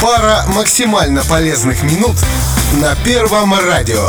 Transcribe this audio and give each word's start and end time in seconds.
Пара 0.00 0.44
максимально 0.56 1.22
полезных 1.24 1.82
минут 1.82 2.16
на 2.80 2.94
Первом 3.04 3.52
радио. 3.52 4.08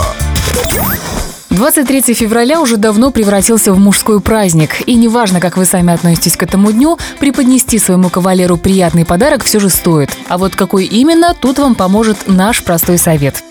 23 1.50 2.14
февраля 2.14 2.62
уже 2.62 2.78
давно 2.78 3.12
превратился 3.12 3.74
в 3.74 3.78
мужской 3.78 4.22
праздник. 4.22 4.88
И 4.88 4.96
неважно, 4.96 5.42
как 5.42 5.58
вы 5.58 5.66
сами 5.66 5.94
относитесь 5.94 6.38
к 6.38 6.44
этому 6.44 6.72
дню, 6.72 6.98
преподнести 7.20 7.78
своему 7.78 8.10
кавалеру 8.10 8.56
приятный 8.56 9.04
подарок 9.04 9.44
все 9.44 9.60
же 9.60 9.68
стоит. 9.68 10.12
А 10.30 10.38
вот 10.38 10.56
какой 10.56 10.86
именно, 10.86 11.34
тут 11.34 11.60
вам 11.60 11.76
поможет 11.76 12.26
наш 12.26 12.64
простой 12.64 12.98
совет. 12.98 13.44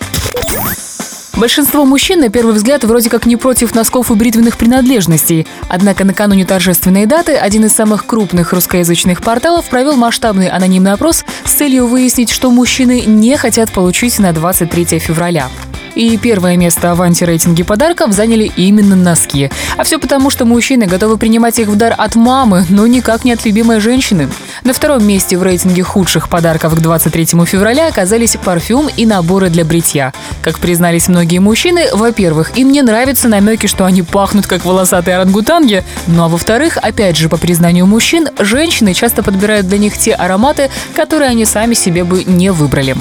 Большинство 1.41 1.85
мужчин, 1.85 2.19
на 2.19 2.29
первый 2.29 2.53
взгляд, 2.53 2.83
вроде 2.83 3.09
как 3.09 3.25
не 3.25 3.35
против 3.35 3.73
носков 3.73 4.11
и 4.11 4.13
бритвенных 4.13 4.59
принадлежностей. 4.59 5.47
Однако 5.69 6.05
накануне 6.05 6.45
торжественной 6.45 7.07
даты 7.07 7.33
один 7.33 7.65
из 7.65 7.73
самых 7.73 8.05
крупных 8.05 8.53
русскоязычных 8.53 9.23
порталов 9.23 9.67
провел 9.67 9.95
масштабный 9.95 10.49
анонимный 10.49 10.91
опрос 10.91 11.25
с 11.43 11.51
целью 11.51 11.87
выяснить, 11.87 12.29
что 12.29 12.51
мужчины 12.51 13.01
не 13.07 13.37
хотят 13.37 13.71
получить 13.71 14.19
на 14.19 14.33
23 14.33 14.99
февраля. 14.99 15.49
И 15.95 16.17
первое 16.17 16.57
место 16.57 16.95
в 16.95 17.01
антирейтинге 17.01 17.63
подарков 17.63 18.13
заняли 18.13 18.51
именно 18.55 18.95
носки. 18.95 19.49
А 19.77 19.83
все 19.83 19.99
потому, 19.99 20.29
что 20.29 20.45
мужчины 20.45 20.85
готовы 20.85 21.17
принимать 21.17 21.59
их 21.59 21.67
в 21.67 21.75
дар 21.75 21.95
от 21.97 22.15
мамы, 22.15 22.65
но 22.69 22.87
никак 22.87 23.25
не 23.25 23.33
от 23.33 23.43
любимой 23.45 23.79
женщины. 23.79 24.29
На 24.63 24.73
втором 24.73 25.05
месте 25.05 25.37
в 25.37 25.43
рейтинге 25.43 25.81
худших 25.81 26.29
подарков 26.29 26.75
к 26.75 26.79
23 26.79 27.25
февраля 27.45 27.87
оказались 27.87 28.37
парфюм 28.37 28.89
и 28.95 29.07
наборы 29.07 29.49
для 29.49 29.65
бритья. 29.65 30.13
Как 30.43 30.59
признались 30.59 31.07
многие 31.07 31.39
мужчины, 31.39 31.85
во-первых, 31.93 32.57
им 32.57 32.71
не 32.71 32.83
нравятся 32.83 33.27
намеки, 33.27 33.65
что 33.65 33.85
они 33.85 34.03
пахнут 34.03 34.45
как 34.45 34.63
волосатые 34.63 35.17
орангутанги, 35.17 35.83
ну 36.05 36.23
а 36.23 36.27
во-вторых, 36.27 36.77
опять 36.81 37.17
же, 37.17 37.27
по 37.27 37.37
признанию 37.37 37.87
мужчин, 37.87 38.27
женщины 38.37 38.93
часто 38.93 39.23
подбирают 39.23 39.67
для 39.67 39.79
них 39.79 39.97
те 39.97 40.13
ароматы, 40.13 40.69
которые 40.95 41.31
они 41.31 41.45
сами 41.45 41.73
себе 41.73 42.03
бы 42.03 42.23
не 42.23 42.51
выбрали. 42.51 42.95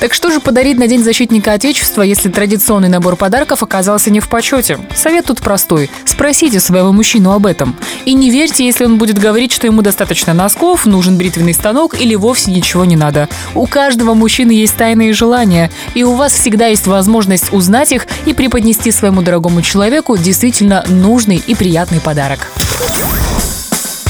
Так 0.00 0.14
что 0.14 0.30
же 0.30 0.38
подарить 0.38 0.78
на 0.78 0.86
День 0.86 1.02
защитника 1.02 1.54
Отечества, 1.54 2.02
если 2.02 2.28
традиционный 2.28 2.88
набор 2.88 3.16
подарков 3.16 3.64
оказался 3.64 4.10
не 4.10 4.20
в 4.20 4.28
почете? 4.28 4.78
Совет 4.94 5.26
тут 5.26 5.40
простой. 5.40 5.90
Спросите 6.04 6.60
своего 6.60 6.92
мужчину 6.92 7.32
об 7.32 7.46
этом. 7.46 7.74
И 8.04 8.14
не 8.14 8.30
верьте, 8.30 8.64
если 8.64 8.84
он 8.84 8.98
будет 8.98 9.18
говорить, 9.18 9.50
что 9.52 9.66
ему 9.66 9.82
достаточно 9.82 10.34
носков, 10.34 10.86
нужен 10.86 11.18
бритвенный 11.18 11.52
станок 11.52 12.00
или 12.00 12.14
вовсе 12.14 12.52
ничего 12.52 12.84
не 12.84 12.94
надо. 12.94 13.28
У 13.56 13.66
каждого 13.66 14.14
мужчины 14.14 14.52
есть 14.52 14.76
тайные 14.76 15.12
желания, 15.12 15.70
и 15.94 16.04
у 16.04 16.14
вас 16.14 16.32
всегда 16.32 16.68
есть 16.68 16.86
возможность 16.86 17.52
узнать 17.52 17.90
их 17.90 18.06
и 18.24 18.34
преподнести 18.34 18.92
своему 18.92 19.22
дорогому 19.22 19.62
человеку 19.62 20.16
действительно 20.16 20.84
нужный 20.86 21.42
и 21.44 21.56
приятный 21.56 22.00
подарок. 22.00 22.46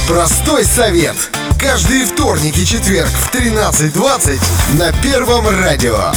Простой 0.07 0.65
совет. 0.65 1.17
Каждый 1.59 2.05
вторник 2.05 2.57
и 2.57 2.65
четверг 2.65 3.09
в 3.09 3.35
13.20 3.35 4.79
на 4.79 4.93
Первом 5.03 5.49
радио. 5.49 6.13